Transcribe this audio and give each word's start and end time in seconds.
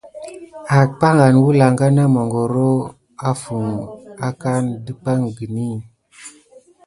Apànha 0.79 1.25
hofŋu 1.27 1.39
wulanga 1.45 1.87
na 1.95 2.03
mangoro 2.15 2.69
aka 4.27 4.53
de 4.83 4.91
békiguni. 5.03 5.69